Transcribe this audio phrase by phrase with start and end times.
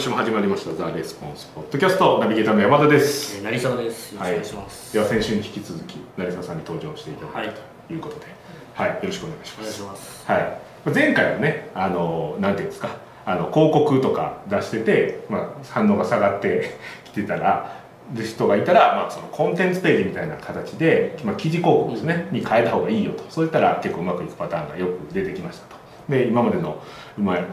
[0.00, 4.14] 今週も始まりましたザ・レスポンスポッドキャストナビゲーターの山田です、えー成沢です。
[4.14, 4.92] よろしくお願いします。
[4.94, 7.52] では先週に引き続き成沢さんに登場していただはい
[7.86, 8.24] ということで。
[8.72, 10.26] はい、よろしくお願いしお願いますします。
[10.26, 10.58] はい。
[10.94, 17.76] 前回はねあのなんていうんですかあの広告とか出してて、まあ、反応が下がって きてたら
[18.14, 23.22] で人がいたら、まあ、そのコンテンツページみたいな形で、まあ、記事広告ですね、に変えた方がいいよと。
[23.28, 25.80] そういったら結構うまくいくパターンがよく出てきましたと。
[26.08, 26.82] で今までの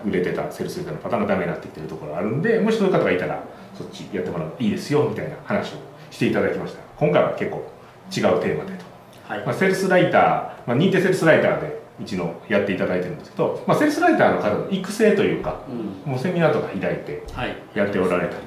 [0.05, 3.44] 売れてたセルスレターのパターンがダメになってきてるところがあるんでもしそういう方がいたら
[3.77, 5.77] そっちやってもらうといいですよみたいな話を
[6.12, 8.85] していただきました今回は結構違うテーマでと
[9.27, 9.45] はい。
[9.45, 10.21] まあ、セールスライター、
[10.66, 16.12] まあ、認定セールスライターでうちのやっていただいてるんですけど、まあ、セールスライターの方の育成というかうん。
[16.12, 17.55] もうセミナーとか開いてはい。
[17.76, 18.43] やっておられたり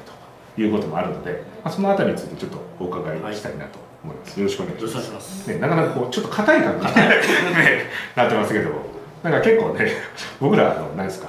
[0.56, 5.48] ということもあるので、まあ、そのあたりについてちょっとお伺いしたいなと思います、よろしくお願いしよろしくおます願いします。
[5.48, 7.82] ね、なかなかこうちょっと硬い感じに、 ね、
[8.16, 8.76] なってますけどな
[9.28, 9.92] んか結構ね
[10.40, 11.28] 僕らあの何ですか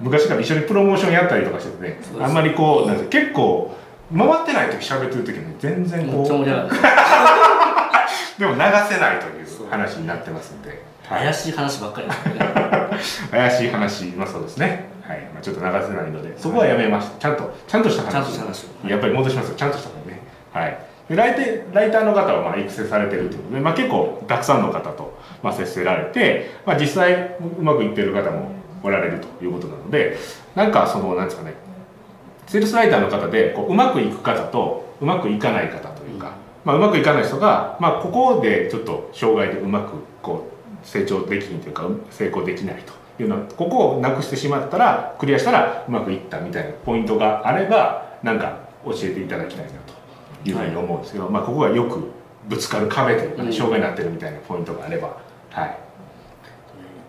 [0.00, 3.76] 昔から一緒にプロモーションやったりとかしててねあんまりこうなん結構
[4.16, 6.28] 回ってない時喋ってる時に全然めこう。
[8.40, 10.78] でも流せないという話になってますんで、はい
[11.10, 12.40] 怪しい話ばっかりですよね。
[13.32, 14.88] 怪しい話、まあそうですね。
[15.02, 17.18] はい、まあ、ちょっと流せないので、そこはやめました。
[17.18, 18.38] ちゃんと、ちゃんとした話。
[18.86, 19.54] やっぱり戻しますよ。
[19.56, 20.20] ちゃんとしたのね。
[20.52, 20.78] はい。
[21.08, 28.52] でライテライターの方はまあ育成されてるということで、まあ、結構たくさんの方とまあ接せられて、まあ、実際うまくいってる方も
[28.82, 30.16] おられるということなので
[30.54, 31.54] なんかそのなんですかね
[32.46, 40.50] セールスライターの方でこううまくいく方とうまくいかない方というか、まあ、うまくいかない人が、まあ、ここでちょっと障害でうまくこ
[40.82, 49.94] う成長できひんというか成功できないというのはここをなくしてしまったらクリアしたらうまくいったみたいなポイントがあればなんか教えていただきたいなと
[50.48, 52.10] いうふうに思うんですけど、まあ、ここがよく
[52.48, 53.54] ぶつかる壁というか、ね、うん。
[53.54, 55.16] 障害になってるみたいなポイントがあれば、
[55.50, 55.78] はい、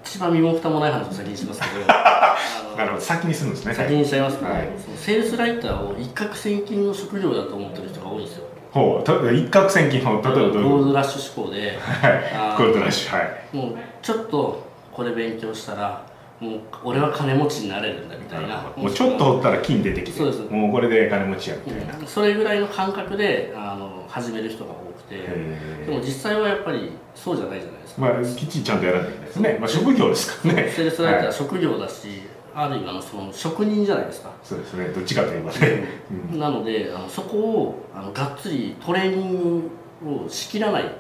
[0.03, 2.37] 一番身も蓋もない話を先にしますけど、 あ
[2.75, 3.01] なるほど。
[3.01, 3.73] 先にするんですね。
[3.73, 4.69] 先にしちゃいますけど、はい。
[4.97, 8.45] セールスライターを一攫千金の職業だと思ってる人が多いんですよ。
[8.71, 9.03] ほう。
[9.03, 12.57] た一攫千金の例えばどういうゴーこルドラッシュ志向で、とはい。
[12.57, 13.17] ゴールドラッシュ。
[13.17, 13.55] はい。
[13.55, 16.01] もうちょっとこれ勉強したら、
[16.39, 18.63] もう俺は金持ちになれるんだみたいな。
[18.75, 20.17] もうちょっと掘ったら金出てきて。
[20.17, 20.39] そうです。
[20.49, 25.15] もうこれで金持ちやみたいな、うんそれぐらいの感覚であの始める人が多くて。
[25.15, 30.71] へでも実際はやっぱりそうじゃないじゃないですか、まあきっちりちゃんとやらなきゃいけないですね、まあ、職業ですからね。
[30.75, 31.33] セールスライターははい。
[31.33, 32.07] 職業だし、
[32.53, 34.89] ある意味あのその職人じゃないですか、そうですね。
[34.89, 35.83] どっちかといえばね、
[36.31, 36.39] うん。
[36.39, 39.59] なのであのそこをあのがっつりトレーニン
[40.03, 40.91] グをしきらない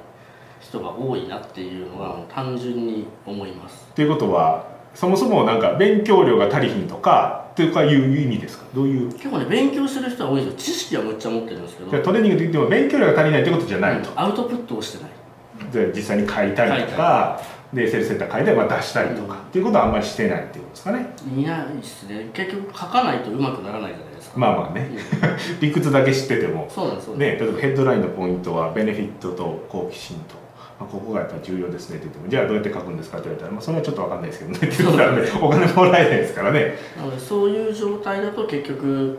[0.59, 3.87] 人が多いなっていうのは単純に思います。
[3.95, 8.65] ということはそもそもなんか勉強量が足りひんとかというかいう意味ですか？
[8.73, 9.11] どういう？
[9.11, 10.75] 結構ね勉強してる人は多いんですよ。
[10.75, 12.01] 知識はむっちゃ持ってるんですけど。
[12.01, 15.11] トレーニングといっても勉強量が足りないということじゃないと、アウトプットをしてない。
[15.11, 15.17] で
[15.95, 17.41] 実際に書いたりとか
[17.73, 21.15] でセールスセンター書いてまあ出したりとか、っていうことはあんまりしてないっていうことですかね。
[21.37, 22.29] いないですね。
[22.33, 24.89] 結局書かないとうまくならないじゃないですか、まあまあね。
[24.91, 24.99] うん。
[25.61, 26.67] 理屈だけ知ってても。
[26.69, 30.35] そうなんですね、例えばヘッドラインのポイントはベネフィットと好奇心と、
[30.79, 36.75] まあ、ここがやっぱり重要ですねって言ってもじゃあどうやって書くんですかって言われたら、まあ、それはちょっと分かんないですけどねっていうことなんでお金もらえないですからね。
[36.97, 39.17] なのでそういう状態だと結局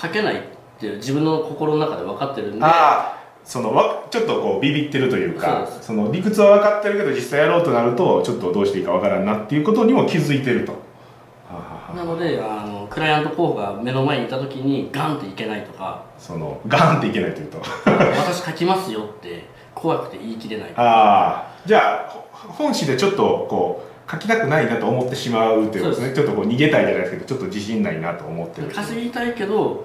[0.00, 0.38] 書けないっ
[0.78, 10.90] ていう自分の心の中で分かってるんでああそのわちょっとこうビビってるというかその理屈は分かってるけど実際やろうとなるとちょっとどうしていいか分からんなっていうことにも気づいてると。
[11.94, 16.04] なのであのクライアント候補が目の前にいた時にガンっていけないとか。
[16.16, 17.58] そのガーンっていけないというと。
[17.84, 20.72] 私書きますよって怖くて言い切れない。
[20.76, 21.60] ああ。
[21.66, 26.14] じゃあほ本誌でちょっとこう書きたくないなと思ってしまうっていうことですね。
[26.14, 28.68] ちょっとこう逃げたいじゃないですけどちょっと自信ないなと思ってる。
[28.68, 29.84] 稼ぎたいけど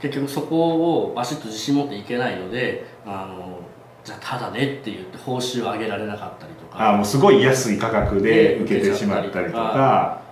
[0.00, 3.60] 結局そこをバシッと自信持っていけないのであの
[4.02, 6.82] じゃあただねって言って報酬を上げられなかったりとか。
[6.82, 10.22] ああもうすごい安い価格でで受けてしまったりとか、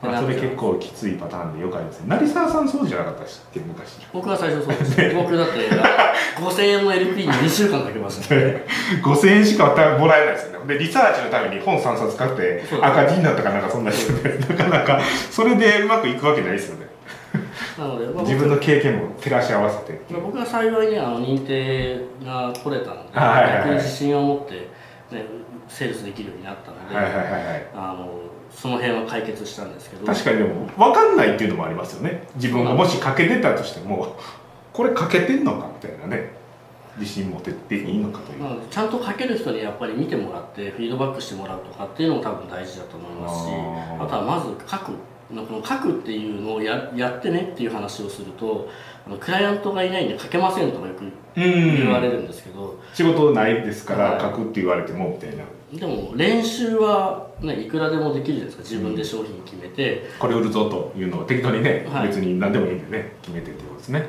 [0.00, 2.06] まあ、でそれ結構きついパターンでよくありますね。
[2.08, 3.98] 成沢さんそうじゃなかったっけ昔。
[4.12, 5.14] 僕は最初そうです。
[5.16, 5.70] 僕だって
[6.38, 8.64] 5000円の LP に2週間かけましたね。
[9.02, 9.66] 5000円しか
[9.98, 10.66] もらえないですよね。
[10.66, 15.00] でリサーチのために本3冊買って赤字になったかなんかそんな人でなかなか
[15.30, 16.85] それでうまくいくわけないですよね
[17.78, 20.00] なので、まあ自分の経験も照らし合わせて。
[20.10, 23.52] まあ僕は幸いにあの認定が取れたので、はいはいはい。
[23.58, 24.54] 逆に自信を持って、
[25.14, 25.24] ね、
[25.68, 27.66] セールスできるようになったので、はいはいはいはい。
[27.74, 28.08] あの
[28.50, 30.06] その辺は解決したんですけど。
[30.06, 32.22] 確かにでも分かんないっていうのもありますよね。
[32.36, 34.16] 自分がもし欠けてたとしても
[34.72, 36.34] これ欠けてんのかみたいなね。
[36.98, 38.42] 自信持ってっていいのかという。
[38.42, 43.52] なのでちゃんと書ける人にやっぱり見てもらってフィードバックしてもらうとかっていうのも多分大事だと思いますし
[44.00, 44.92] あとはまず書く。
[44.92, 44.96] の
[45.28, 48.68] この書くっていうのをややってねっていう話をすると
[49.06, 54.20] あのクライアントがいないんで書けませんとかよく言われるんですけど、仕事ないですからはい。
[54.20, 55.44] 書くって言われてもみたいな。
[55.72, 58.62] でも練習は、ね、いくらでもできるじゃないですか。
[58.62, 62.08] 自分で商品決めて、これ売るぞというのを適当にね、はい。
[62.08, 64.08] 別に何でもいいんでね決めてってことですね。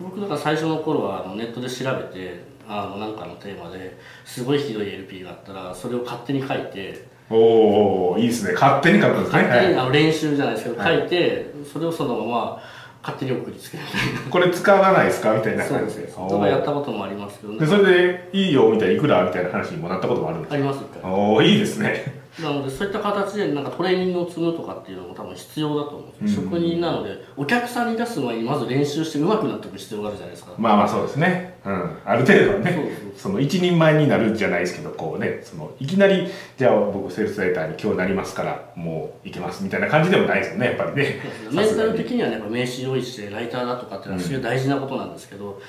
[0.00, 8.52] 僕だから最初の頃はあのネットで調べてあのなんかのテーマですごいひどい LP があったらそれを勝手に書いておおいいですね。
[8.54, 9.42] 勝手に書くんですね、
[9.74, 10.98] はあの練習じゃないですけどはい。
[11.00, 12.62] 書いてそれをそのまま
[13.02, 13.84] 勝手に送りつける
[14.30, 15.34] これ使わないですか？
[15.34, 19.24] みたいな感じでですとかやったこともありますけど、でそれでいいよみたいないくら？
[19.24, 31.58] みたいな話にもなったこともあるんですありますおおいいですねなのでそういった形でなんかトレーニングを積むとかっていうのも多分必要だと思うんですよ、職人なのでお客さんに出す前にまず練習して上手くなっていく必要があるじゃないですか、まあまあそうですね。
[31.64, 31.98] うん。
[32.04, 36.28] ある程度はねその一人前になるじゃないですけどこうねそのいきなり
[36.58, 41.20] じゃあ僕セールスライターに今日なりますからもういけますみたいな感じでもないですよねやっぱりね。
[41.52, 45.60] メンタル的にはね名刺用意してライターだとかっていうのはすごい大事なことなんですけど、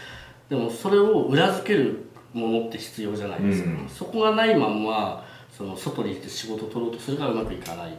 [0.50, 3.88] でもそれを裏付けるものって必要じゃないですか、うん。
[3.88, 5.26] そそこがないまんま
[5.58, 7.98] その外に行って仕事を取ろうとするからうまくいかない。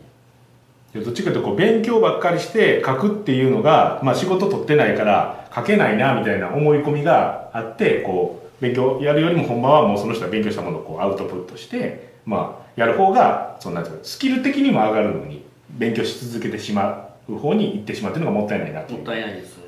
[0.94, 19.64] にどっちかというとこう勉強ばっかりして書くっていうのが、まあ、仕事取ってないから書けないなみたいな思い込みがあってこう勉強やるよりも本番はもうその人が勉強したものをこうアウトプットして、まあ、やる方がそんていうかスキル的にも上がるのに勉強し続けてしまう方に行ってしまうっていうのがもったいないなともったいないですね。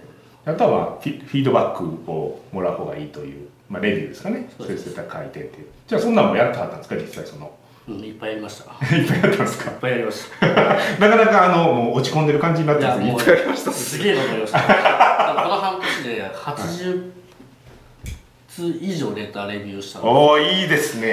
[0.46, 4.48] あとは、まあ、フィフィードバックをもらう方がいいという、まあ、レビューですかね。
[4.56, 5.66] そうういう書いてっていう。
[5.86, 7.52] じゃあそんなんもやってはったんですか実際その
[7.94, 8.96] うんいっぱいやりました。
[8.96, 9.70] いいっぱいやったんですか？
[9.70, 10.46] っぱいやりました。
[10.48, 13.72] なかなかあのもう落ち込んでる感じになってますいやもういっぱいやりました。
[13.72, 14.58] すげえわかりました。
[14.60, 17.10] この半年で80
[18.48, 20.06] 通以上レターレビューしたの。
[20.10, 21.04] おおいいですね。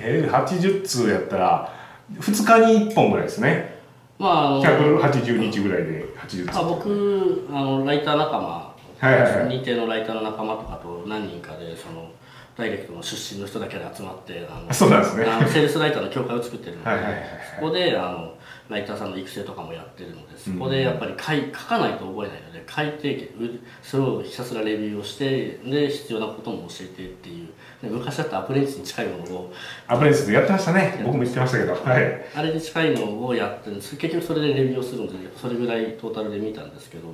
[0.00, 1.70] えー80通やったら
[2.18, 3.74] 2日に1本ぐらいですね。
[4.18, 6.58] まああの180日ぐらいで80通。
[6.58, 9.32] あ僕あのライター仲間、はいはいはい。
[9.58, 12.08] 認定のライターの仲間とかと何人かでその
[12.56, 15.24] ダイレクトの出身の人だけで集まってあの そうなんですね。
[15.24, 17.24] あのセールスライターの協会を作ってるので、はいはいはいはい。
[17.56, 18.34] そこであの
[18.68, 27.48] ライターさんの育成とかもやってるのでそこでやっぱり書い書かないと覚えないので書いてうそれをひたすらレビューをしてで必要なことも教えてっていう。
[27.82, 29.52] で昔だったらアプレンティスに近いものを
[29.88, 30.72] アプレンティスでやってました。
[30.72, 31.72] ね僕も言ってましたけど。
[31.74, 32.24] はい。
[32.34, 33.96] あれに近いのをやってるんです。
[33.96, 37.08] 結局それでレビューをするのでそれぐらいトータルで見たんですけど、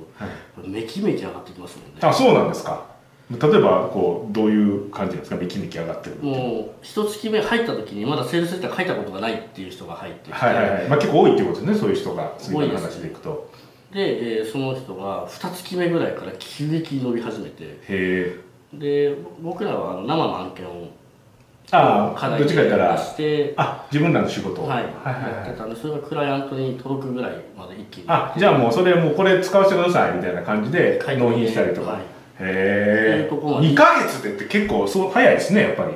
[0.55, 1.99] これめきめき上がってきますもんね。
[2.01, 2.90] あそうなんですか
[3.39, 5.37] 例えばこうどういう感じですか？
[5.37, 10.87] めきめき上がってるもう一月目入った時にまだセールスレター書いたことがないっていう人が入ってきて、はいはいはい。
[10.87, 13.49] まあ結構多いってことですねそういう人が次の話でいくと
[13.93, 17.63] で、えーその人が二月目ぐらいから急激に伸び始めて。
[17.63, 18.35] へえ。
[18.73, 20.89] で僕らはあの生の案件を
[21.71, 22.97] ああ課題どっちか言ったら。
[22.97, 23.53] 出して。
[23.57, 24.67] あ自分らの仕事を。
[24.67, 28.05] はい、はいはいやってたんでそれがクライアントに届くぐらいまで一気に。
[28.07, 32.01] あじゃあもうそれもうこれ使わせてくださいみたいな感じで納品したりとか、はい
[32.41, 35.93] へえそういうとこまで2ヶ月でって結構そう早いですねやっぱり。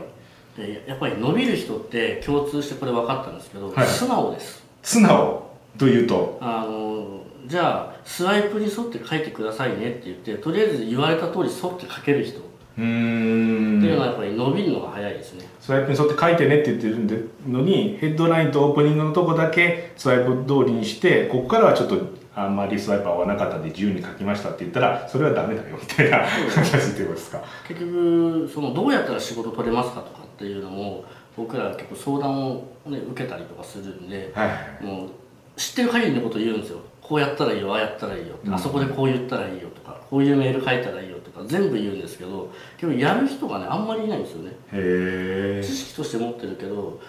[0.64, 3.88] でやっぱり伸びる人って共通してこれ分かったんですけど、はい。
[3.88, 4.64] 素直です。
[4.84, 6.38] 素直というと？
[6.42, 12.40] あのじゃあスワイプに沿って書いてくださいねって言ってとりあえず言われた通り沿って書ける人。
[12.40, 12.42] っ
[12.78, 21.96] うーていうのはやっぱり伸びるのが早いですね、スワイプに沿って書いてねって言ってるんでのにヘッドラインとオープニングのとこだけスワイプ通りにしてここからはちょっと
[22.36, 27.42] あんまりスワイプ合わなかったんで自由に書きましたって言ったらそれはダメだよみたいな話ってことですか。
[27.68, 31.06] 結局そのどうやったら仕事取れますかとかっていうのも
[31.38, 34.48] 僕ら結構相談を、ね、受けたりとかするんでは
[34.82, 35.10] いもう
[35.56, 36.80] 知ってる限りのことを言うんですよ。
[37.02, 38.54] こうやったらいいよああやったらいいよ、うん。
[38.54, 45.62] あそこでこう言ったらいいよとかこういうメール書いたらいいよとか全部言うんですけど結局やる人がねあんまりいないんですよね。
[45.64, 47.00] 知識として持ってるけど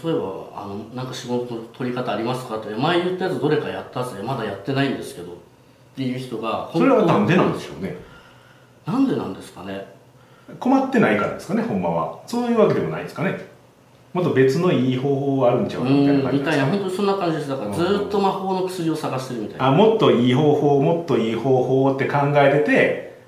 [0.00, 5.34] そういえばあのなんか仕事の取り方ありますかって前言ったやつどれかやったっすねまだやってないんですけどっ
[5.96, 7.96] ていう人がそれはなんでなんででしょうね。
[8.86, 9.86] なんでなんですかね。
[10.58, 12.20] 困ってないからですかねほんまは。
[12.26, 13.52] そういうわけでもないですかね。
[14.12, 16.66] もっと別のいい方法あるんちゃうみたいな感んみたいな。
[16.66, 17.50] 本当にそんな感じです。
[17.50, 19.66] だからずーっと魔法の薬を探してるみたいな。
[19.68, 23.18] あもっといい方法もっといい方法って考えてて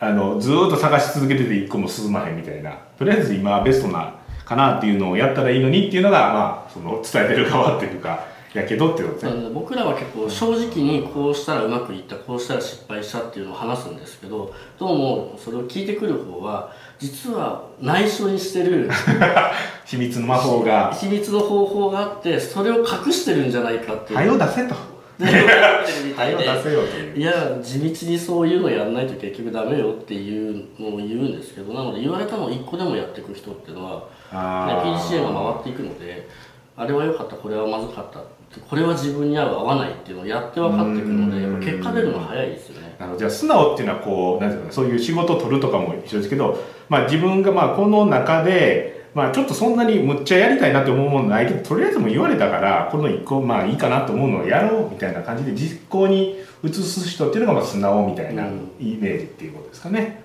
[0.00, 2.78] あのずーっと探し続けてて一個も進まへんみたいな。
[2.98, 4.14] とりあえず今はベストな
[4.48, 8.24] かなっていうのをやったらいいのにっていうのがまあその伝えてる側っていうか
[8.54, 9.50] やけどっていうことですね。
[9.52, 18.90] 僕らは結構正直にこうしたらうまくいったこうしたら失敗したっていうのを話すんですけどどうもそれを聞いてくる方は実は内緒にしてる。
[19.84, 20.94] 秘密の魔法が。
[20.98, 24.74] 秘密の方法があってそれを隠してるんじゃないかっていう「はよ出せ」と
[25.18, 27.18] で思ってるみ「はいよたで出せよ」という。
[27.18, 36.28] いや地道にそういうのやんないと結局ダメよっていうのを言うんですけどなので言われたのを一個でもやっていく人っていうのは、ね、あー PDCA が回っていくので
[36.76, 38.20] あれは良かったこれはまずかった。
[38.20, 38.22] っ
[38.68, 42.96] これは自分に合う合わないっていうのをやって分かっていくので結果出るの早いですよね。
[43.18, 46.58] じゃあ素直っていうのはこうなんていうかそういう仕事を取るとかも一緒ですけど、
[46.88, 60.22] まあ、自分がまあこの中で、まあ、ちょっとそんなにむっちゃやりたいなって思うものないけどとりあえずもう言われたからこの一個まあいいかなと思うのをやろうみたいな感じで実行に移す人っていうのがまあ素直みたいなイメージっていうことですかね。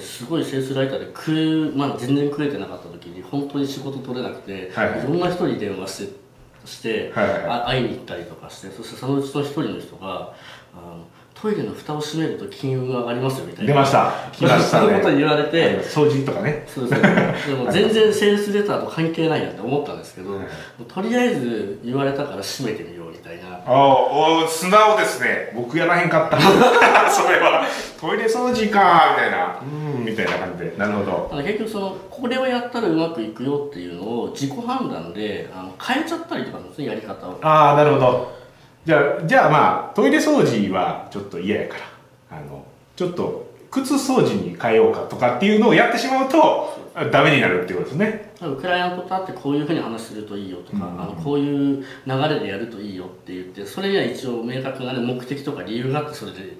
[0.00, 6.22] すごいセールスライターで食え、まあ、全然食えてなかった時に本当に仕事取れなくて、はいはい、いろんな人に電話して
[6.64, 10.34] して、はいはい、会いに行ったりとかしてそしてそのうちの一人の人が
[10.74, 11.04] あの
[11.42, 13.74] トイレの蓋を閉めると金運が上がりますよみたいな。
[13.74, 14.12] 出ました。
[14.30, 15.80] 来ました、ね、そういうこと言われて。
[15.80, 16.64] 掃除とかね。
[16.68, 20.40] そうですねでも全然セールスレターと関係ないなって思ったんですけど、
[20.86, 23.60] とりあえず言われたから閉めてみようみたいな。
[23.66, 25.50] あお素直ですね。
[25.56, 26.38] 僕やらへんかった。
[27.10, 27.66] それは。
[28.00, 29.60] トイレ掃除かみたいな。
[29.60, 30.04] うん。
[30.04, 30.74] みたいな感じで。
[30.78, 31.42] なるほど。
[31.42, 37.36] 結局そのこれをやったらうまくいくよっていうのを自己判断であの変えちゃったりとかですねやり方を。
[37.42, 38.41] ああなるほど
[38.84, 41.92] じゃあじゃあまあトイレ掃除はちょっと嫌やから。
[42.32, 42.64] あの
[42.96, 48.32] ちょっと靴掃除に変えようかとかっていうのをやってしまうとダメになるっていうことですね。
[48.60, 56.56] クライアントと会ってこういうふうに話するといいよとか、うん、あのこういう流れでやるといいよって言ってそれには一応明確な、ね、目的とか理由があってそれで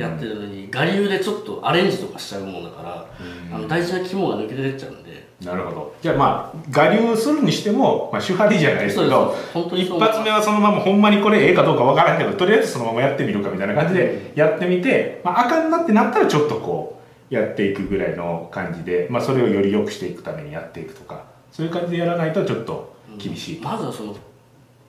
[0.00, 3.06] やってるのに、うん、我流でちょっとアレンジとかしちゃうもんだから、
[3.48, 5.26] うん、あの大事な肝が抜けてっちゃうんで。
[5.44, 5.94] なるほど。
[6.00, 9.36] じゃあまあ我流するにしても、まあ、手張りじゃないですけど
[9.74, 16.95] 一発目はそのままほんまにこれええかどうかわからんけどとりあえずそのままやってみるかみたいな感じでやってみて、まあ、あかんなってなったらちょっとこう
[17.30, 24.16] やっていくぐらいの感じで、まあ、それをより良くしていくためにやっていくとかそういう感じでやらないとちょっと厳しい、うん、まずはその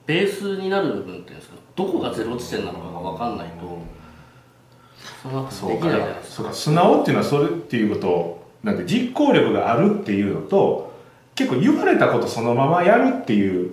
[0.06, 6.36] ベースになる部分っていうんですかどこがゼロ地点なのかが分かんないと、うん、そできないじゃないですか。
[6.36, 10.92] そうか素直っていうのはそれっていうことをなんて実行力があるっていうのと
[11.34, 13.70] 結構言われたことそのままやるっていう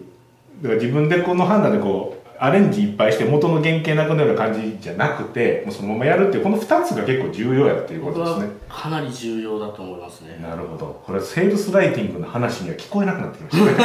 [0.62, 8.48] だから自分でこの判断でこうアレンジいっぱいして元の原型なくなるような感じじゃなくてもうそのままやるっていうこの2つが結構重要やっていうことですね。
[8.68, 10.40] かなり重要だと思いますね。
[10.42, 11.02] なるほど。
[11.06, 13.72] これセールスライティングの話には聞こえなくなってきましたね。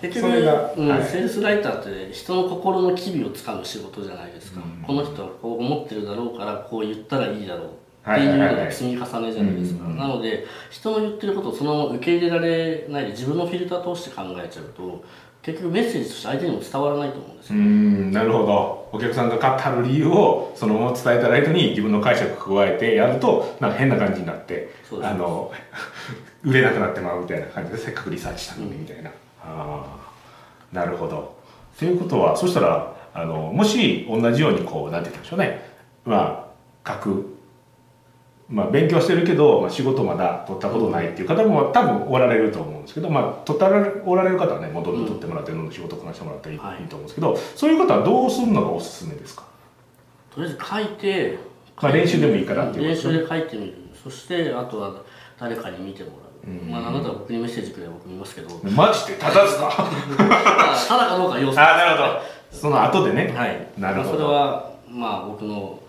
[0.00, 7.68] 結局、うんはい、セールスライターって人の心の機微をつかむ仕事じゃないですか、うん、この人はこう思ってるだろうからこう言ったらいいだろう
[8.12, 15.02] っていうのが積み重ねじゃないですか、なので人の言ってることをそのまま受け入れられないで自分のフィルター通して考えちゃうと
[15.44, 17.56] 結局メッセージとして相手にも伝わらないと思うんですよ。
[17.56, 18.88] うんなるほど。
[18.92, 24.70] お客さんが買ってはる理由をそのまま伝えたライトに自分の解釈加えてやるとなんか変な感じになって
[25.02, 25.52] あの
[26.42, 29.84] 売れなくなってまうみたいな感じでせっかくリサーチしたのにみたいな、うん、あ
[30.72, 31.36] あなるほど。
[31.78, 35.62] ということはそしたらあのもし同じようにこうなんて言うんでしょうね。
[36.06, 36.48] ま
[36.84, 37.33] あ書く
[38.48, 46.58] まあ、勉強してるけど、まあ、仕事まだ取ったことないっていう方も多分おられると思うんですけど、まあ、取ったらおられる方はね戻って取ってもらってどんどん仕事こなしてもらったらいい,、
[46.88, 49.44] と思うんですけどそういう方はどうするのがおすすめですか？
[50.34, 51.38] とりあえず書いて
[51.80, 53.74] まあ、練習でもいいからっていう練習で書いてみる。
[54.02, 54.94] そしてあとは
[55.40, 56.10] 誰かに見ても
[56.46, 58.50] らう、うん、まあ、あなたは僕にメッセージくれば僕見ますけど。
[58.70, 59.70] マジでただですか
[60.88, 62.20] ただかどうか要素あなるほど。
[62.52, 63.32] その後でね。
[63.34, 63.66] はい。
[63.78, 65.80] なるほど、それはまあ僕の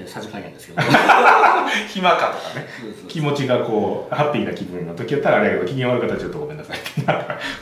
[0.00, 0.82] ね、さじ加減ですけど。
[1.88, 2.66] 暇かとかね。
[3.08, 6.90] 気持ちがこうハッピーな気分の時やったらあれやけど機嫌悪かったらちょっとごめんなさいって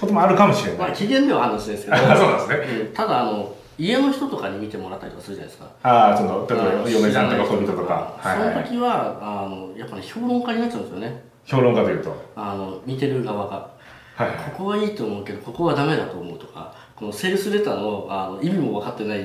[0.00, 1.96] こともあるかもしれない、まあ、機嫌では話ですけど。
[1.98, 5.70] そうなんですね、ただあの家の人とかに見てもらったりとかするじゃないですか。
[5.82, 11.22] ああその例えば嫁さんとか恋人とか、はい、その時はあのやっぱり、ね、評論家になっちゃうんですよね。
[11.44, 12.14] 評論家というと？
[12.36, 13.68] あの見てる側が、
[14.16, 16.88] はい、ここはいいと思うけどここはダメだと思うとか。
[16.98, 19.20] このセールスレターのあの意味も分かってない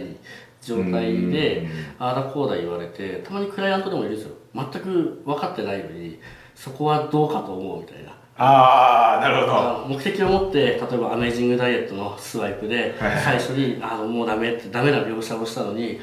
[0.65, 1.67] 状態で
[1.99, 4.35] ああだこうだ言われてたまにクライアントでもいるんですよ。
[4.53, 6.19] 全く分かってないのに
[6.55, 8.11] そこはどうかと思うみたいな。
[8.35, 9.85] ああなるほど。
[9.89, 15.99] 目的を持って例えばアメージングダイエットのスワイプで最初に「あのもうダメ」ってダメな描写をしたのに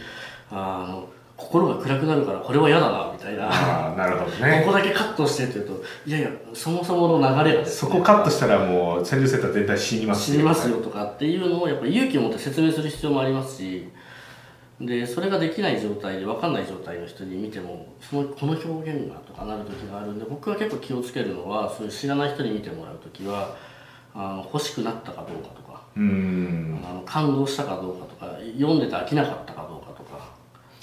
[0.51, 3.49] あの心が暗くなるからこれは嫌だなみたいな。
[3.51, 4.63] あなるほどね。
[4.65, 13.89] ここだけカットしてって言うといやいやそもそもの流れが、ね、そこカットしたらもう戦場セッター全体死にます死にますよとかっていうのをやっぱり勇気を持って説明する必要もありますし
[14.81, 23.57] でそれができない状態で分かんない状態の人に見てもそのこの表現がとかなる時があるんで僕は結構気をつけるのはそういう知らない人に見てもらう時は
[24.15, 26.81] あの欲しくなったかどうかとかうん。
[26.89, 30.31] あの感動したかどうかとか読んでて飽きなかったかどうかとか。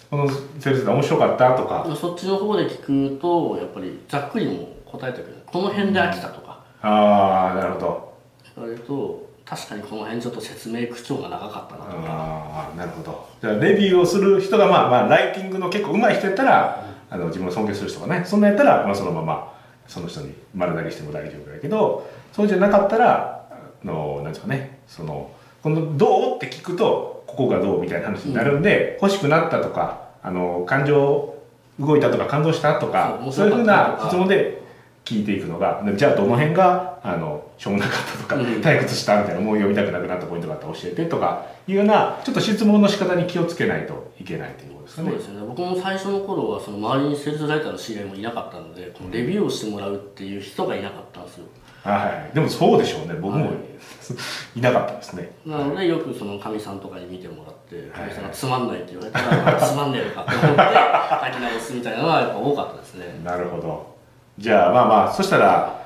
[0.09, 1.87] このセリフ面白かったとか。
[1.99, 5.41] そっちの方で聞くとやっぱりざっくりも答えてくれる。
[5.45, 8.13] この辺で飽きたとか、ああなるほど。
[8.55, 12.07] 言われると確かにこの辺ちょっと説明口調が長かったなとか。
[12.09, 13.29] ああなるほど。
[13.41, 19.53] じゃあレビューをする人がまあまあライティングの結構上手い人やったら、うん、あの自分を尊敬する人がねそんなやったら、まあ、そのまま
[19.87, 23.47] その人に丸投げしても大丈夫だけどそうじゃなかったら
[23.85, 25.31] のなんですかねその
[25.63, 31.35] この「どう?」って聞くとここがどうみたいな話になるんで、欲しくなったとかあの感情
[31.79, 33.19] 動いたとか感動したとか。
[33.31, 34.61] そういうふうな質問で
[35.07, 38.43] 聞いていくのがじゃあどの辺があのしょうもなかったとか、うん。
[38.59, 45.09] 退屈したみたいなもう読みたくなくなったポイントがあったら教えてとかいうようなちょっと質問の仕方に気をつけないといけないということですかね。
[45.11, 45.47] そうですよね。
[45.47, 51.45] 僕も最初の頃はその周りにセールスライターの知り合いもいなかったのでこのレビューをしてもらうっていう人がいなかったんですよ。
[51.83, 53.13] はい、でもそうでしょうね。
[53.13, 53.55] 僕も、はい。
[54.59, 55.31] い、なかったですね。
[55.45, 58.09] なのでよくそのかみさんとかに見てもらってかはい。
[58.09, 60.63] みさんがつまんないって言われたらつまんねえのかって思って
[61.31, 63.21] 書き直すみたいなのはやっぱ多かったですね。
[63.23, 63.96] なるほど
[64.37, 65.85] じゃあまあまあそしたら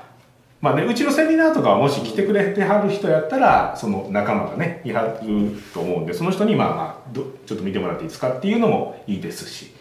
[0.61, 9.73] まあねうちのセミナーとかはもし来てくれてはる人やったらその仲間がねいはると思うんでその人にまあまあどちょっと見てもらっていいですかっていうのもいいですし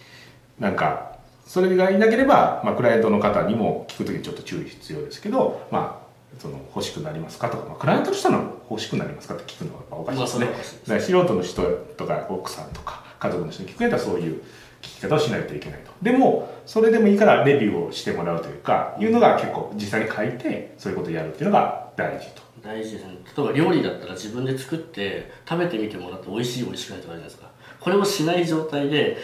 [0.59, 10.47] なんかそれがいなければ、まあ、クライアントの方にも聞く時にちょっと注意必要ですけどまあその欲しくなりますかとか、まあ、クライアントとしたら欲しくなりますかって聞くのはおかしいですね。
[10.87, 11.63] まあ素人の人
[11.97, 14.43] とか奥さんとか家族の人に聞くやったらそういう
[14.83, 15.91] 聞き方をしないといけないと。
[16.03, 22.43] でもそれでもいいからレビューをしてもらうというかいうのが結構実際に書いてそういうことをやるっていうのが大事と。
[22.63, 23.19] 大事ですね。
[23.37, 27.51] 例えば料理だったら自分で作って食べてみてもらって美味しい美味しくないとかあるじゃないですか。
[27.81, 29.17] これをしない状態で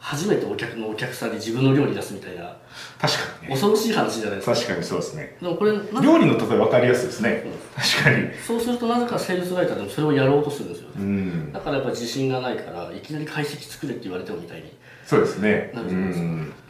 [0.00, 2.56] 初めてお客のお客さんに自分の料理出すみたいな。
[2.98, 3.48] 確かにね。
[3.50, 4.54] 恐ろしい話じゃないですか。
[4.54, 5.36] 確かにそうですね。
[5.40, 7.44] でもこれ料理の例え分かりやすいですね。
[7.76, 8.28] 確かに。
[8.46, 10.94] そうするとなぜかセールスライターでもそれをやろうとするんですよね。
[10.98, 11.52] うん。
[11.52, 14.72] だからやっぱ自信がないからいきなり解析作れって言われてもみたいに
[15.10, 15.72] そうですね。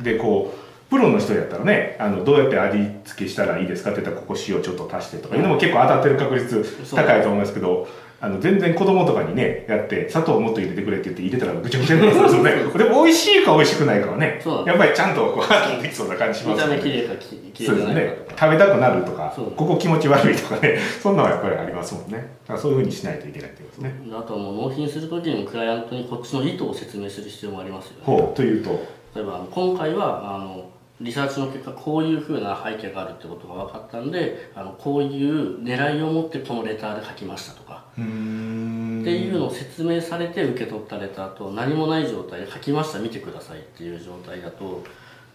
[0.00, 7.86] でこうプロの人やったらねあのどうやって味付けしたらいいですかって言ったらここ塩ちょっと足してとかいうのも結構当たってる確率高いと思いますけど
[8.22, 12.50] あの全然子供とかにねやって砂糖をもっと入れてくれって言って入れたらぐちゃぐちゃになるんですよね。
[12.50, 14.42] でも美味しいか美味しくないかはね。
[14.66, 16.76] やっぱりちゃんとこうできそうな感じしますよね。
[16.76, 18.26] 見た目綺麗かき綺そうです麗じゃないかね。
[18.38, 20.78] 食べたくなるとかここ気持ち悪いとかね。
[21.00, 22.18] そんなのはやっぱりありますもんね。
[22.18, 23.94] だからそういうふうにしないといけないってことですね。
[24.12, 28.02] あとはもう納品する時にもクライアントにこっちの意図を説明する必要もありますよね。
[28.04, 28.70] ほうというと。
[29.14, 30.66] 例えば今回はあの
[31.00, 44.84] リサーチの結果こういうふうな背景があるってことが分かったんであのこういう狙いを持ってこのレターで書きましたとかっていうのを説明されて受け取ったレターと何もない状態で書きました見てくださいっていう状態だと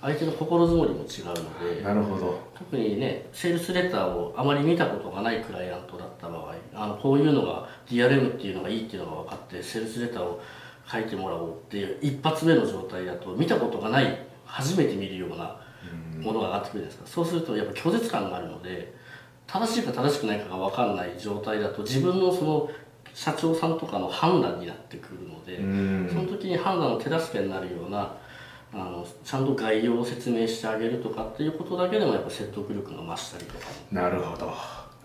[0.02, 2.40] 相手の心づもりも違うのでなるほど。
[2.54, 10.42] 特にねセールスレターをあまり見たことがないクライアントだった場合あのこういうのが DRM っていうのがいいっていうのが分かってセールスレターを
[10.90, 15.60] 書いてもらおうっていう一発目の状態だと見たことがない初めて見るような
[16.22, 17.08] ものが上がってくるじゃないですか。
[17.08, 18.94] そうするとやっぱ拒絶感があるので
[19.48, 22.70] 正しいか正しくないかが分かんない状態だと自分のその
[23.14, 26.10] 社長さんとかの判断になってくるので、うん。
[26.10, 28.14] その時に判断の手助けになるような
[28.74, 33.68] あのちゃんと概要を説明してあげるとかっていうことだけでもやっぱ説得力が増したりとか。
[33.92, 34.54] なるほど。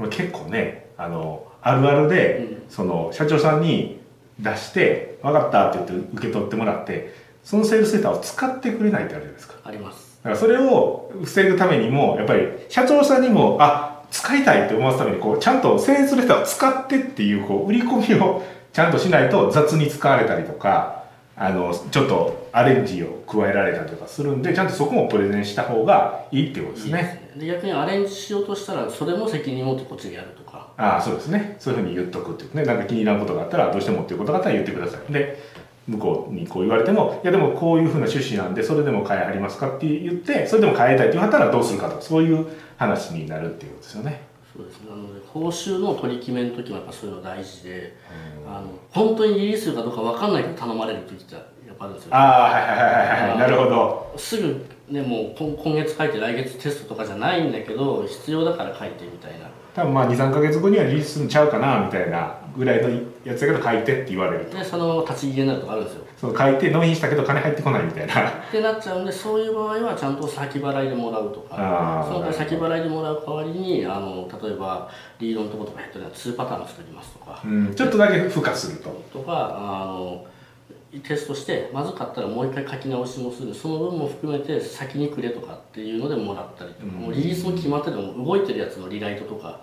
[0.09, 4.01] 結構ねあのあるあるで、その社長さんに
[4.39, 9.55] 出して「分かった」って言って受け取ってもらってそのセールスレターを使ってくれないってあるじゃないですか。
[9.63, 10.19] あります。
[10.23, 18.43] だからそれを防ぐためにもやっぱり社長さんにもあ使いたいって思わすためにこうちゃんとセールスレターを使ってっていうこう売り込みを
[18.73, 21.05] ちゃんとしないと雑に使われたりとか
[21.37, 27.03] あのちょっとアレンジを加えられたりとかするんでちゃんとそこもプレゼンした方がいいってことですね。
[27.03, 27.41] ですね。
[27.41, 30.69] で逆にアレンジしようとしたらそれも責任持ってこっちでやるとか。
[30.77, 31.57] ああそうですね。
[31.59, 32.65] そういうふうに言っとくっていうね。
[32.65, 35.13] なんか気に入らんことがあったらどうしてもっていうことがあったら言ってください。
[35.13, 35.39] で
[35.89, 44.23] 向こうにこう言われてもいやでもこういうふうな趣旨なんでそれでも変えはりますかって言ってそれでも変えたいって言われたらどうするかとかそういう話になるっていうことですよね。
[44.57, 44.81] そうです。
[44.81, 47.97] ねなので報酬の取り決めの時もやっぱそういうの大事で
[48.49, 52.15] あの本当にリリースするかどうか分かんないけど頼まれる時ってやっぱあるんですよ。
[52.15, 54.15] ああはいはいはいはいはいなるほど。
[54.17, 59.49] すぐねもう今今月書いて来月テストとかじゃないんだけど必要だから書いてみたいな
[59.81, 62.91] 多分まあ23か月後にはリリースするんちゃうかなみたいなぐらいの
[63.25, 64.59] やつだけど書いてって言われると。
[64.59, 68.29] でその立ち消えになるとかあるんですよその書いて納品したけど金入ってこないみたいな。
[68.29, 78.91] ってなっちゃうんでそういう場合はちゃんと先払いでもらうとかその先払いでもらう代わりにあの例えばリードのとことかヘッドでは2パターン作りますとか、うんちょっとだけ付加すると。
[79.13, 80.27] とかあの
[80.99, 83.55] テストしてまずかったらもう一回書き直しもする。
[83.55, 89.61] その分も含めて先にくれとかっていうのでもらったりとか、もうリリースも決まってても動いてるやつのリライトとか、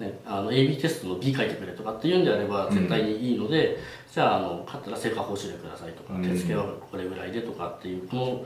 [0.00, 3.78] ね、あの AB テストの B 書いてくれとかっていうんであれば絶対にいいので、
[4.12, 6.22] じゃああの買ったら成果報酬でくださいとか、うん。
[6.22, 8.44] 手付けはこれぐらいでとかっていうこの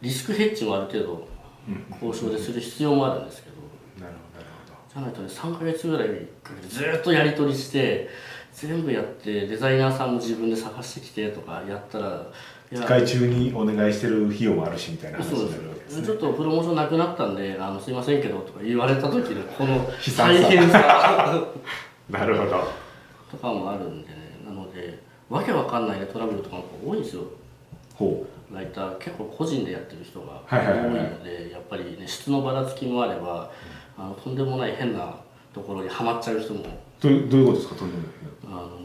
[0.00, 1.28] リスクヘッジもある程度
[2.02, 3.56] 交渉でする必要もあるんですけど。
[4.04, 4.78] なるほどなるほど。
[4.92, 6.08] じゃないとね3ヶ月ぐらい
[6.68, 8.08] ずーっとやり取りして
[8.54, 12.26] 全部やってデザイナーさんも自分で探してきてとかやったら
[12.70, 16.06] いや機械中にお願いしてる費用もあるしみたいな話になるわけですね。
[16.06, 21.44] ちょっとプロモーションなくなったんであのすいませんけどとか言われた時のこの大変さ。
[22.08, 22.68] なるほど。
[23.30, 24.14] とかもあるんでね。
[24.46, 27.22] なのでわけわかんないねトラブルとかも多いんですよ。
[27.94, 28.98] ほライター。
[28.98, 30.58] 結構個人でやってる人が多い
[30.92, 31.76] のでやっぱ
[37.08, 38.10] どういうことですかとんでもない
[38.46, 38.78] あの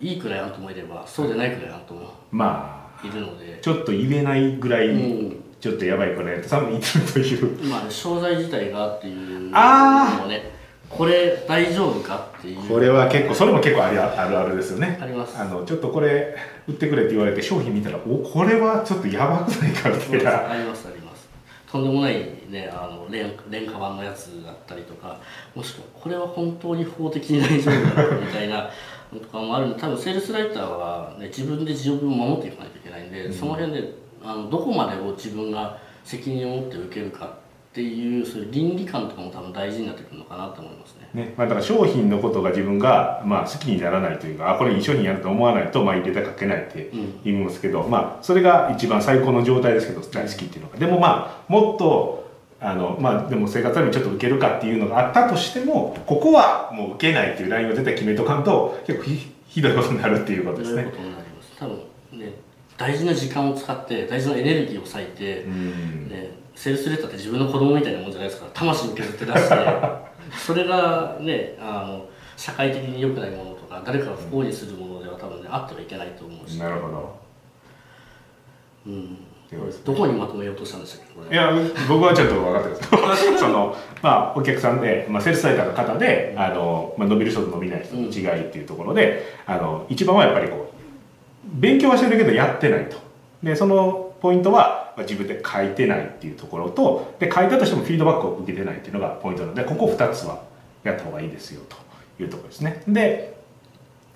[0.00, 5.44] いいクライアントもいればそうでないクライアントもまあいるので、ちょっと言えないぐらい、うん。
[5.60, 7.64] ちょっとやばいクライアントさんもいてるという。
[7.68, 10.50] まあ商材自体がっていうのね
[10.88, 12.68] これ大丈夫かっていう。
[12.68, 14.98] これは結構それも結構ありああるあるですよね。
[15.00, 15.36] あります。
[15.36, 20.50] あのちょっとこれ売ってくれって言われて商品見たらおこれはちょっとやばくないかみたいな。
[20.50, 21.28] ありますあります。
[21.70, 25.20] とんでもないねあの廉廉価版のやつだったりとか
[25.54, 28.70] もしくはこれは本当に法的に大丈夫だろうみたいな
[29.12, 37.38] の とかもあるんで多分セールスライターは、ね、自分で自分を守っていかないといけないんで、その辺であのどこまでを自分が責任を持って受けるか
[37.78, 41.08] っていうそういう倫理観とかも多分大事になってくるのかなと思いますね。
[41.12, 41.34] ね。
[41.36, 46.90] まあ、だから商品のことが自分が、まあ、好きにならないというかあこれいい商品やると思わないと、まあ、入れたかけないって
[47.24, 50.78] 言いますけど、まあ、それが一番最高の状態ですけど大好きっていうのが。
[50.78, 52.27] でもまあもっと
[52.60, 60.84] あの、まあ、でも生活にちょっと受けるかっていうのがあったとしてもここはもう受けないっていうラインを絶対決めとかんと結構ひひどいことになるっていうことですね。
[60.84, 60.90] こ。
[60.90, 61.56] とになります。
[61.58, 61.78] 多分
[62.12, 62.32] ね
[62.76, 66.08] 大事な時間を使って大事なエネルギーを割いて、うん。
[66.08, 69.54] ね、セールスレターって自分の子供みたいなもんじゃないですから魂を削って出して
[70.36, 77.18] それがねあの社会的に良くないものとか誰かが不幸にするものでは多分ねあってはいけないと思うし、なるほど。
[78.86, 79.18] うん
[79.84, 81.34] どこにまとめようとしたんでしたっけこれ。
[81.34, 81.50] いや
[81.88, 83.38] 僕はちょっと分かってるんです。
[83.40, 90.78] その、まあ、お客さんで、まあ、セールスライターの方であの、まあ、伸びる人と伸びない人の違いっていうところで、あの一番はやっぱりこう
[91.44, 92.98] 勉強はしてるけどやってないと。
[93.42, 100.42] でそのポイントは、まあ、自分で書いてないっていうところとで書いたとしてもフィードバックを受けてないっていうのがポイントなのでここ2つは
[100.82, 101.76] やった方がいいですよと
[102.22, 102.82] いうところですね。
[102.86, 103.38] で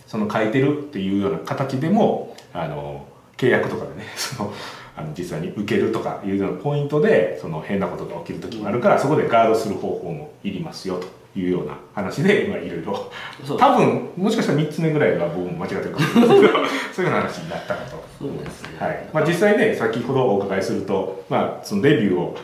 [0.07, 4.53] その書いてるっていうような形でもあの契約とかでねその
[4.96, 13.11] あの実際に受けるとかいうようなポイントでその変なことが起きる時もあるからそこでガードする方法もいりますよというような話で今いろいろ
[13.59, 16.52] 多分もしかしたら3つ目ぐらいは僕も間違ってるかもしれないですけど
[16.94, 18.68] そういうような話になったかとそうですね。
[18.78, 19.09] はい。
[19.12, 22.37] まあ、実際ね先ほどお伺いすると、まあ、そのレビューを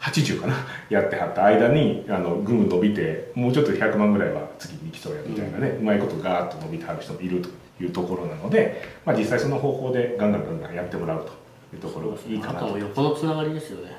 [0.00, 0.54] 80かな
[0.88, 7.48] やってはった間にあのぐんぐん伸びてもうちょっと100万ぐらいは次に来そうやみたいなね、うまいことガーッと伸びてはる人もいると
[7.82, 13.92] いうところなので、まあ、実際その方法でガンガンガンガンやってもらうというところがいいかなと横のつながりですよね。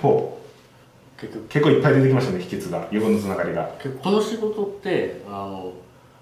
[0.00, 0.40] ほ
[1.18, 1.44] 結局。
[1.44, 2.88] う結構いっぱい出てきましたね秘訣が。
[2.90, 3.70] 横のつながりが。
[3.82, 5.72] 結構この仕事ってあの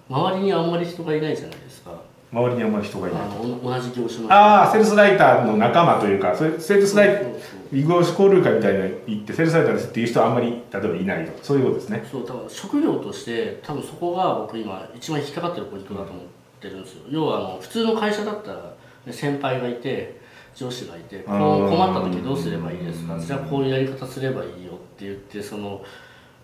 [0.09, 1.93] 周りにあんまり人がいないじゃないですか。
[2.31, 3.23] 周りにあんまり人がいない。
[3.63, 7.39] 同じ業種のああセールスライターの仲間というかそれセールスライター
[7.73, 12.07] 異業種交流会みたいなの行ってセールスライターですっていう人はあんまり例えばいないとそういうことですね。
[12.11, 16.25] そう多分職業として多分そこが僕今一番引っかかってるポイントだと思っ
[16.61, 17.03] てるんですよ。
[17.09, 18.75] 要はあの普通の会社だったら、
[19.07, 20.21] ね、先輩がいて
[20.59, 23.15] 上司がいてこう困った時どうすればいいですか？
[23.15, 23.21] うん。
[23.25, 25.83] じゃあこういうやり方すればいいよって言ってその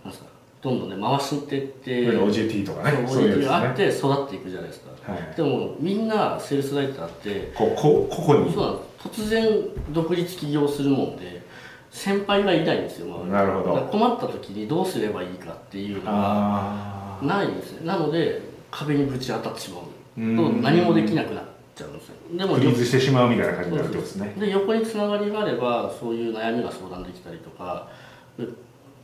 [0.05, 0.31] なんですか
[0.63, 5.35] どんどんね回していって OJT とかね OJT があって育っていくじゃないですか、はい。
[5.37, 8.53] でもみんなセールスライターってここここに。
[8.53, 9.49] そう突然
[9.91, 11.43] 独立起業するもんで
[11.91, 13.89] 先輩がいないんですよ、なるほど。
[13.91, 17.87] 困った時にどうすればいいかっていうのがあないんですね。
[17.87, 19.83] なので壁にぶち当たってしまう。
[20.21, 20.37] うん。
[20.37, 22.15] と何もできなくなっちゃうんですよ。
[22.37, 27.89] でもあフリーズしてしまうみたいな感じになるってことですねで横につながりがあればそういう悩みが相談できたりとか
[28.39, 28.47] で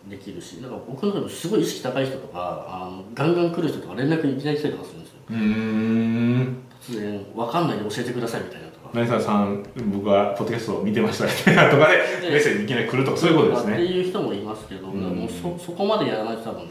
[0.09, 5.19] できるしだから僕の中ですごい意識高い人とかあのガンガン来る人とか連絡いきなり来たりとかするんですよ。
[5.31, 6.57] うーん。
[6.81, 8.91] 突然分かんないで教えてくださいみたいなとか。
[8.95, 15.01] 成沢さん僕はポッドキャストを見てましたみたいなとかででメッセージいきなり来るとかそういうことですってねいう人もいますけど、うん。
[15.01, 16.71] もうそそこまでやらないと多分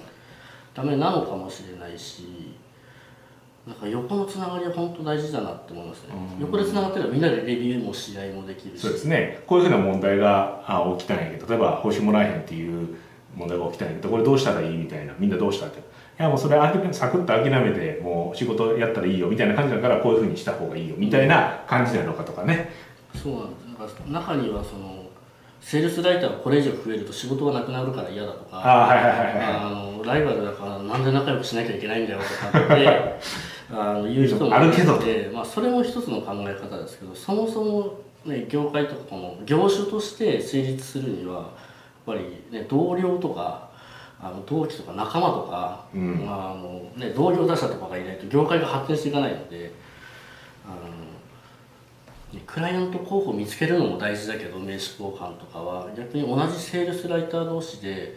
[0.74, 2.49] ダメなのかもしれないし
[3.68, 6.42] なんか横のつながりは本当大事だなって思いますね、うん。
[6.42, 8.82] 横でつながってればみんなでレビューも試合もできるし。
[8.82, 9.44] そうですね。
[9.46, 12.96] こういうふうな問題があ起きたんやけど例えば報酬もらえへんっていう
[13.36, 15.80] 問題が起きたんやけどこれどうしたらいいみたいなみんなどうしたって。
[15.80, 15.82] い
[16.22, 16.58] やもうそれ
[16.92, 22.72] サクッと諦めてもう仕事やったらいいよみたいな感じだからこういうふうにした方がいいよみたいな感じなのかとかね。
[23.16, 24.00] そうなんです。
[24.10, 24.99] なんか中にはその
[25.62, 28.58] セールスライターがこれ以上増えると仕事がなくなるから嫌だとか
[30.06, 33.20] ライバルだからなんで仲良くしなきゃいけないんだよとかって
[33.72, 35.00] あの言う人もあるけど
[35.34, 41.46] まあ、それも一つの考え方ですけどそもそも、ね、業界とかも業種として成立するにはやっ
[42.06, 42.20] ぱり、
[42.52, 43.70] ね、同僚とか
[44.22, 46.26] あの同期とか仲間とか、うん。
[46.26, 49.72] まああのね、同業他社とかがいないと業界が発展していかないので
[50.66, 50.76] あの
[52.46, 58.16] クライアント候補を見つけるのも大事だけど名刺交換とかは逆に同じセールスライター同士で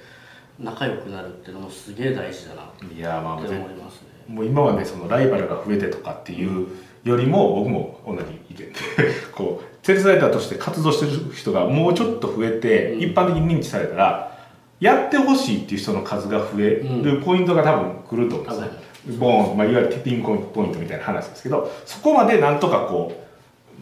[0.58, 4.08] 仲良くなるっていうのもすげえ大事だなっていやまあ思いますね。
[4.28, 6.68] もう今はねそのライバルが増えてとかっていう
[7.04, 8.72] よりも僕も同じ意見で
[9.32, 13.00] こうセールスライターとして活動してる人がもうちょっと増えて、うん。
[13.00, 14.38] 一般的に認知されたら
[14.78, 23.31] やってほしいっていう人の数が増えるポイントが多分来ると思うんですね、ボーン、まあ、いわゆるティッピングポイントみたいな話ですけどそこまでなんとかこう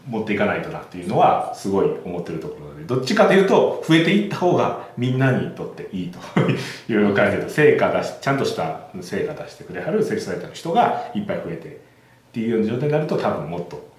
[0.09, 6.19] 持っていかないとなっていうのはすごい思ってるところでどっちかというと増えていった方がみんなにとっていいと。
[6.93, 11.73] いう感じで成果出しちゃんとした成果出してくれはるセールスライターの人がいっぱい増えてっ
[12.33, 13.91] ていうような状態になると多分もっと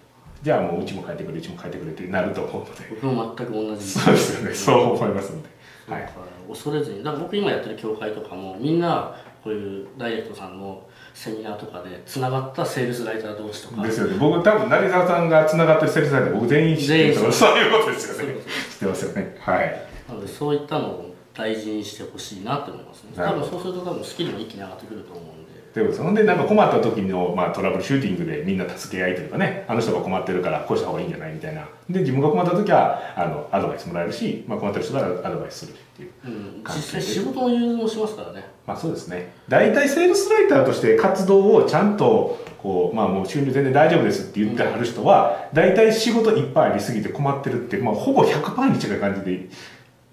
[0.42, 2.72] じゃあもううちも変えてくれうちも変えてくれってなると思うので。
[2.90, 3.84] 僕も全く同じ。
[3.84, 4.56] そうですよね。
[4.56, 5.50] そう思いますんで、
[5.88, 6.10] はい。
[6.50, 7.04] 恐れずに。
[7.04, 10.82] だから僕今やってる協会とかもみんなこういうダイレクトさんの
[11.14, 13.84] セミナーとかでつながったセールスライター同士とか。
[13.84, 14.18] ですよね。
[14.20, 17.16] 僕多分成沢さんがつながってるセールスライター僕全員知ってる。
[17.16, 18.34] とそういうことですよね。
[18.36, 19.38] 知ってますよね。
[19.40, 19.88] はい。
[20.08, 23.12] なのでそういったのを大事にしてほしいなと思いますね。
[23.16, 25.52] 多分そうすると多分スキルも一気に上がってくると思うんで。
[25.74, 31.68] ということですほんでなんか困った時の、まあ、トラブルシューティングでみんな助け合いというかねあの人が困ってるからこうした方がいいんじゃないみたいな。
[31.90, 36.62] で自分が困った時はあのアドバイスもらえるし、まあ、困ってる人がアドバイスするっていう。
[36.66, 38.46] 実際仕事の融通もしますからね。
[38.66, 39.34] まあそうですね。
[39.48, 49.50] 大体セールスライターとして活動をちゃんとこうまあもう収入全然大丈夫ですって言ってはる人は大体仕事いっぱいありすぎて困ってるって、まあ、ほぼ100%に近い感じで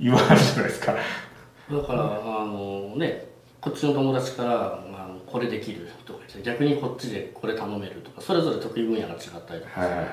[0.01, 0.92] 言わはるじゃないですか。
[0.92, 3.29] だから、あのね
[3.61, 4.51] こっちの友達から、
[4.90, 10.11] まあ、これできるとか言って逆にこっちでこれ頼めるとかそれぞれ得意分野が違ったりとかはいはいはいはい。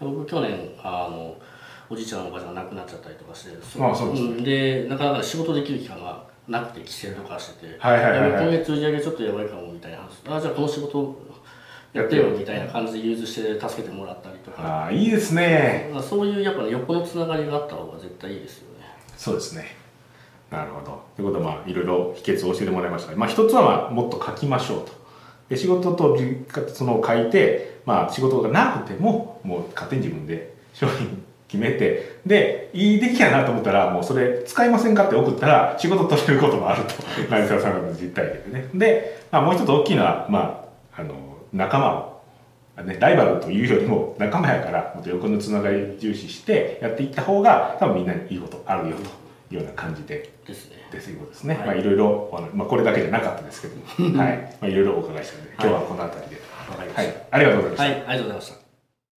[0.00, 1.36] 僕去年あの
[1.92, 4.28] おじいちゃんのおばあちゃんが亡くなっちゃったりとかしてまあそうですね。
[4.40, 8.30] んでなかなか仕事できる期間がなくて帰省とかしてて、はいはいはいはい。
[8.30, 10.08] やべ今月売り上げちょっとやばいかもみたいな話。
[10.26, 11.22] あじゃあこの仕事
[11.92, 14.62] やってよみたいな感じで融通して助けてもらったりとか。
[14.62, 15.90] ああいいですね。
[15.92, 18.86] まあそういうやっぱね横のつながりがあった方が絶対いいですよね。
[19.18, 19.76] そうですね。
[20.50, 21.02] なるほど。
[21.14, 23.14] ということでまあいろいろ秘訣を教えてもらいました。
[23.14, 24.92] まあ一つはまあもっと書きましょうと。
[25.50, 26.18] で仕事と
[26.68, 31.21] その書いてまあ仕事がなくてももう勝手に自分で商品
[31.52, 36.94] 決めてでいい出来やなと思ったらもうそれ使いませんかって送ったら仕事取れることもあると
[37.28, 38.68] 成沢さんの実体験でね。
[38.72, 41.14] で、まあ、もう一つ大きいのはまああの
[41.52, 42.12] 仲間を
[42.82, 49.02] ね、ライバルというよりも仲間やからもっと横のつながり重視してやっていった方が多分みんなにいいことあるよと
[49.54, 50.76] いうような感じでですね。
[50.90, 51.66] ですいうことですね、はい。
[51.66, 53.84] まあいろいろまあ、これだけじゃなかったですけども。
[54.18, 56.36] はい、まあ、いろいろお伺いしたので今日はこの辺りで、
[56.70, 57.02] わかりました。
[57.02, 57.92] はい、ありがとうございました、はい。
[57.92, 58.61] ありがとうございました